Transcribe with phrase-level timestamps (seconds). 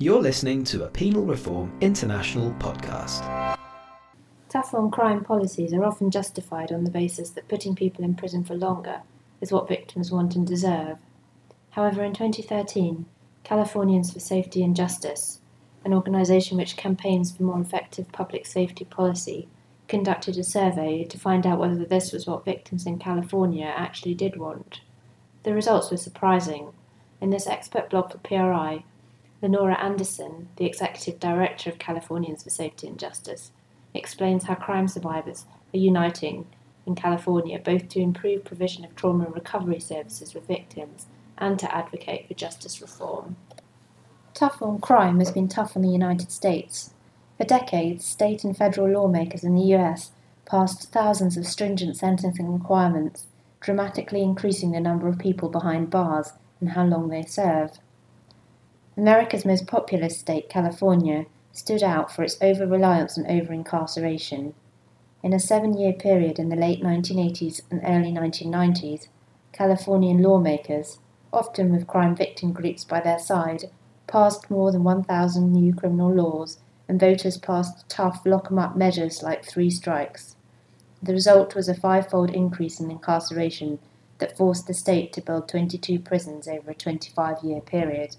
[0.00, 3.58] You're listening to a Penal Reform International podcast.
[4.48, 8.44] Tough on crime policies are often justified on the basis that putting people in prison
[8.44, 9.02] for longer
[9.40, 10.98] is what victims want and deserve.
[11.70, 13.06] However, in 2013,
[13.42, 15.40] Californians for Safety and Justice,
[15.84, 19.48] an organisation which campaigns for more effective public safety policy,
[19.88, 24.36] conducted a survey to find out whether this was what victims in California actually did
[24.36, 24.80] want.
[25.42, 26.68] The results were surprising.
[27.20, 28.84] In this expert blog for PRI,
[29.40, 33.52] Lenore Anderson, the executive director of Californians for Safety and Justice,
[33.94, 36.46] explains how crime survivors are uniting
[36.86, 41.06] in California both to improve provision of trauma and recovery services for victims
[41.36, 43.36] and to advocate for justice reform.
[44.34, 46.90] Tough on crime has been tough on the United States.
[47.36, 50.10] For decades, state and federal lawmakers in the US
[50.46, 53.26] passed thousands of stringent sentencing requirements,
[53.60, 57.78] dramatically increasing the number of people behind bars and how long they serve.
[58.98, 64.54] America's most populous state, California, stood out for its over reliance on over incarceration.
[65.22, 69.06] In a seven year period in the late 1980s and early 1990s,
[69.52, 70.98] Californian lawmakers,
[71.32, 73.70] often with crime victim groups by their side,
[74.08, 79.22] passed more than 1,000 new criminal laws, and voters passed tough lock 'em up measures
[79.22, 80.34] like three strikes.
[81.00, 83.78] The result was a five-fold increase in incarceration
[84.18, 88.16] that forced the state to build 22 prisons over a 25 year period.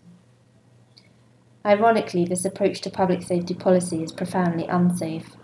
[1.65, 5.35] Ironically, this approach to public safety policy is profoundly unsafe.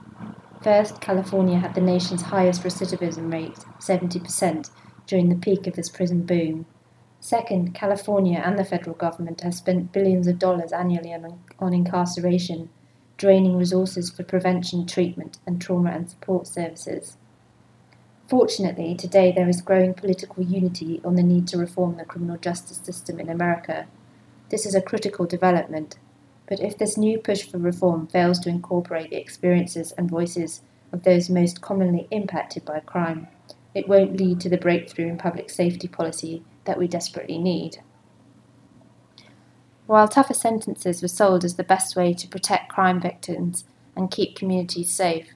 [0.62, 4.70] First, California had the nation's highest recidivism rate, 70%,
[5.08, 6.66] during the peak of this prison boom.
[7.20, 12.70] Second, California and the federal government have spent billions of dollars annually on, on incarceration,
[13.18, 17.18] draining resources for prevention, treatment, and trauma and support services.
[18.30, 22.78] Fortunately, today there is growing political unity on the need to reform the criminal justice
[22.78, 23.88] system in America.
[24.50, 25.98] This is a critical development,
[26.48, 31.04] but if this new push for reform fails to incorporate the experiences and voices of
[31.04, 33.28] those most commonly impacted by crime,
[33.74, 37.80] it won't lead to the breakthrough in public safety policy that we desperately need.
[39.88, 43.66] While tougher sentences were sold as the best way to protect crime victims
[43.96, 45.28] and keep communities safe,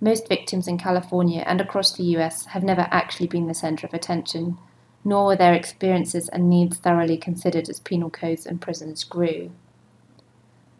[0.00, 3.92] most victims in California and across the US have never actually been the center of
[3.92, 4.56] attention,
[5.04, 9.50] nor were their experiences and needs thoroughly considered as penal codes and prisons grew.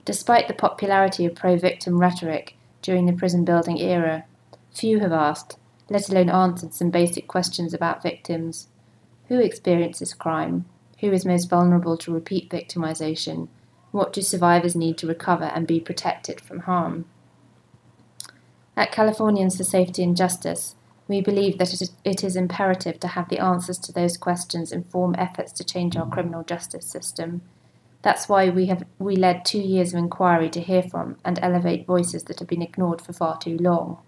[0.08, 4.24] Despite the popularity of pro victim rhetoric during the prison building era,
[4.72, 5.58] few have asked,
[5.90, 8.68] let alone answered, some basic questions about victims.
[9.26, 10.64] Who experiences crime?
[11.00, 13.48] Who is most vulnerable to repeat victimization?
[13.90, 17.04] What do survivors need to recover and be protected from harm?
[18.78, 20.74] At Californians for Safety and Justice,
[21.06, 25.52] we believe that it is imperative to have the answers to those questions inform efforts
[25.52, 27.42] to change our criminal justice system.
[28.02, 31.86] That's why we have we led two years of inquiry to hear from and elevate
[31.86, 33.98] voices that have been ignored for far too long.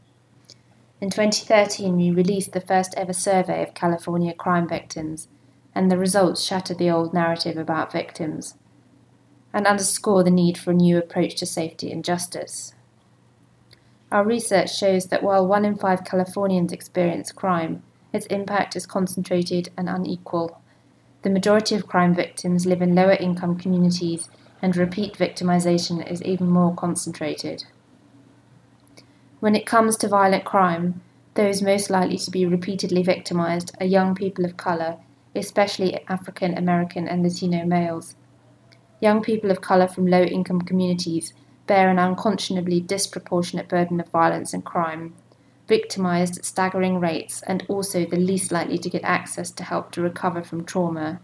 [1.00, 5.28] In 2013, we released the first ever survey of California crime victims,
[5.74, 8.54] and the results shattered the old narrative about victims
[9.52, 12.74] and underscore the need for a new approach to safety and justice.
[14.12, 19.70] Our research shows that while one in five Californians experience crime, its impact is concentrated
[19.76, 20.60] and unequal.
[21.22, 24.28] The majority of crime victims live in lower income communities,
[24.62, 27.64] and repeat victimization is even more concentrated.
[29.40, 31.00] When it comes to violent crime,
[31.34, 34.98] those most likely to be repeatedly victimized are young people of color,
[35.34, 38.14] especially African American and Latino males.
[39.00, 41.32] Young people of color from low income communities
[41.66, 45.14] bear an unconscionably disproportionate burden of violence and crime,
[45.70, 50.02] victimized at staggering rates, and also the least likely to get access to help to
[50.02, 51.20] recover from trauma.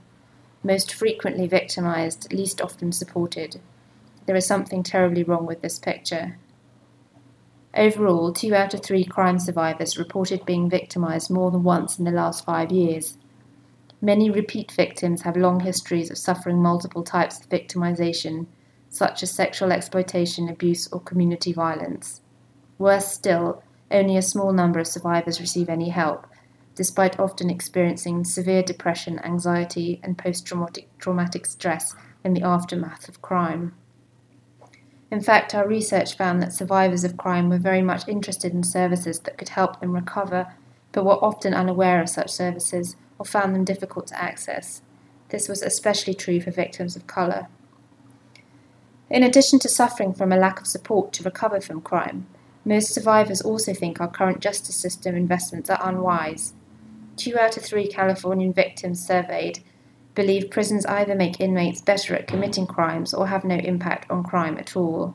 [0.62, 3.60] Most frequently victimized, least often supported.
[4.24, 6.38] There is something terribly wrong with this picture.
[7.74, 12.12] Overall, two out of three crime survivors reported being victimized more than once in the
[12.12, 13.18] last five years.
[14.00, 18.46] Many repeat victims have long histories of suffering multiple types of victimization,
[18.90, 22.20] such as sexual exploitation, abuse, or community violence.
[22.78, 26.26] Worse still, only a small number of survivors receive any help,
[26.74, 30.46] despite often experiencing severe depression, anxiety, and post
[30.98, 31.94] traumatic stress
[32.24, 33.74] in the aftermath of crime.
[35.10, 39.20] In fact, our research found that survivors of crime were very much interested in services
[39.20, 40.52] that could help them recover,
[40.92, 44.82] but were often unaware of such services or found them difficult to access.
[45.28, 47.48] This was especially true for victims of colour.
[49.08, 52.26] In addition to suffering from a lack of support to recover from crime,
[52.66, 56.52] most survivors also think our current justice system investments are unwise.
[57.16, 59.60] Two out of three Californian victims surveyed
[60.16, 64.58] believe prisons either make inmates better at committing crimes or have no impact on crime
[64.58, 65.14] at all.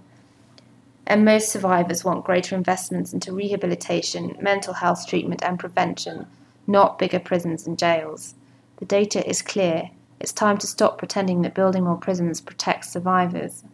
[1.05, 6.27] And most survivors want greater investments into rehabilitation, mental health treatment, and prevention,
[6.67, 8.33] not bigger prisons and jails.
[8.77, 9.89] The data is clear.
[10.21, 13.65] It's time to stop pretending that building more prisons protects survivors.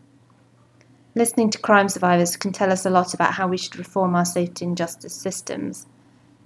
[1.18, 4.24] Listening to crime survivors can tell us a lot about how we should reform our
[4.24, 5.88] safety and justice systems.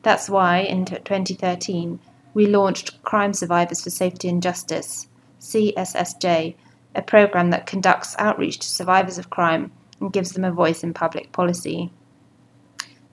[0.01, 2.00] That's why, in 2013,
[2.33, 5.09] we launched Crime Survivors for Safety and Justice,
[5.41, 6.56] CSSJ,
[6.95, 10.94] a program that conducts outreach to survivors of crime and gives them a voice in
[10.94, 11.91] public policy.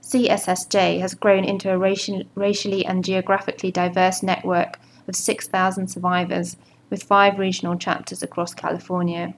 [0.01, 4.79] CSSJ has grown into a racially and geographically diverse network
[5.09, 6.57] of 6,000 survivors
[6.89, 9.35] with five regional chapters across California.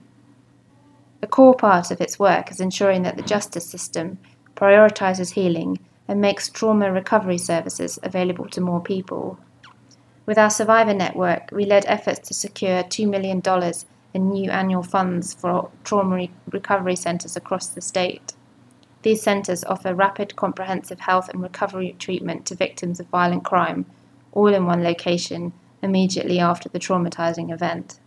[1.22, 4.18] A core part of its work is ensuring that the justice system
[4.56, 5.78] prioritizes healing
[6.08, 9.38] and makes trauma recovery services available to more people.
[10.26, 13.42] With our Survivor Network, we led efforts to secure $2 million
[14.12, 18.32] in new annual funds for trauma recovery centres across the state.
[19.02, 23.86] These centres offer rapid, comprehensive health and recovery treatment to victims of violent crime,
[24.32, 25.52] all in one location,
[25.82, 27.99] immediately after the traumatising event.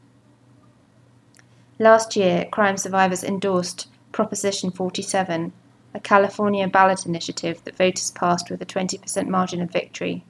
[1.79, 5.51] Last year, crime survivors endorsed Proposition 47,
[5.95, 10.23] a California ballot initiative that voters passed with a 20% margin of victory.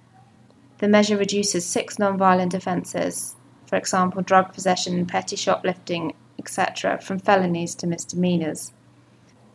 [0.78, 3.36] The measure reduces six nonviolent offences,
[3.66, 8.72] for example, drug possession, petty shoplifting, etc., from felonies to misdemeanours.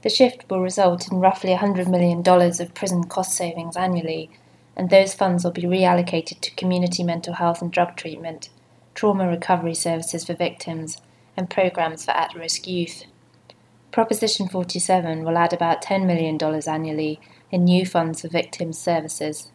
[0.02, 4.30] The shift will result in roughly $100 million of prison cost savings annually,
[4.76, 8.50] and those funds will be reallocated to community mental health and drug treatment,
[8.94, 10.98] trauma recovery services for victims,
[11.38, 13.04] and programs for at risk youth.
[13.92, 16.38] Proposition 47 will add about $10 million
[16.68, 17.18] annually
[17.50, 19.50] in new funds for victims' services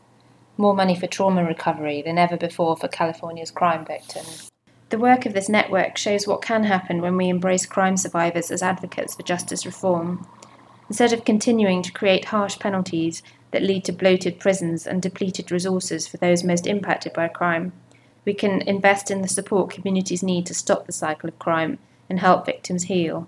[0.57, 4.51] more money for trauma recovery than ever before for California's crime victims.
[4.89, 8.62] The work of this network shows what can happen when we embrace crime survivors as
[8.62, 10.27] advocates for justice reform.
[10.89, 16.07] Instead of continuing to create harsh penalties that lead to bloated prisons and depleted resources
[16.07, 17.74] for those most impacted by crime,
[18.25, 21.78] we can invest in the support communities need to stop the cycle of crime
[22.10, 23.28] and help victims heal.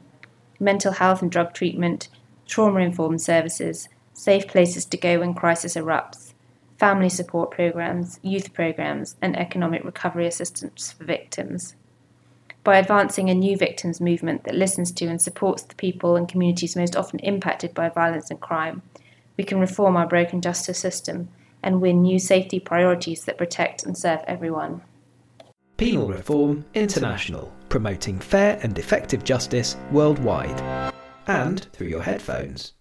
[0.60, 2.08] Mental health and drug treatment,
[2.46, 6.34] trauma informed services, safe places to go when crisis erupts
[6.78, 11.76] family support programs, youth programs, and economic recovery assistance for victims.
[12.64, 16.76] By advancing a new victims movement that listens to and supports the people and communities
[16.76, 18.82] most often impacted by violence and crime,
[19.38, 21.30] we can reform our broken justice system
[21.66, 24.82] and win new safety priorities that protect and serve everyone.
[25.76, 30.94] Penal Reform International, promoting fair and effective justice worldwide,
[31.28, 32.76] and through your headphones.